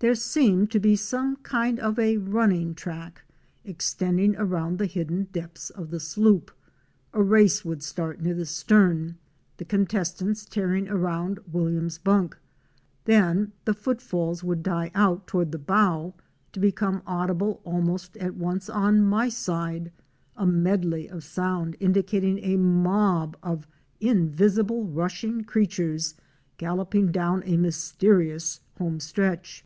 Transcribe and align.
There 0.00 0.14
seemed 0.14 0.70
to 0.70 0.78
be 0.78 0.94
some 0.94 1.34
kind 1.38 1.80
of 1.80 1.98
a 1.98 2.18
running 2.18 2.72
track 2.76 3.22
extending 3.64 4.36
around 4.36 4.78
the 4.78 4.86
hidden 4.86 5.24
depths 5.32 5.70
of 5.70 5.90
the 5.90 5.98
sloop. 5.98 6.52
A 7.12 7.20
race 7.20 7.64
would 7.64 7.82
start 7.82 8.20
near 8.20 8.32
the 8.34 8.46
stern, 8.46 9.16
the 9.56 9.64
contestants 9.64 10.44
tearing 10.44 10.88
around 10.88 11.40
W 11.50 11.88
then 13.06 13.50
the 13.64 13.74
footfalls 13.74 14.44
would 14.44 14.62
die 14.62 14.92
out 14.94 15.26
toward 15.26 15.50
the 15.50 15.58
bow 15.58 16.14
to 16.52 16.60
become 16.60 17.02
audible 17.04 17.60
almost 17.64 18.16
at 18.18 18.36
once 18.36 18.70
on 18.70 19.02
my 19.02 19.28
side 19.28 19.90
—a 20.36 20.46
medley 20.46 21.08
of 21.10 21.24
sound 21.24 21.74
indi 21.80 22.02
's 22.02 22.02
bunk; 22.02 22.06
cating 22.10 22.38
a 22.44 22.56
mob 22.56 23.36
of 23.42 23.66
invisible 23.98 24.84
rushing 24.86 25.42
creatures, 25.42 26.14
galloping 26.56 27.10
down 27.10 27.42
a 27.44 27.56
mysterious 27.56 28.60
homestretch. 28.76 29.64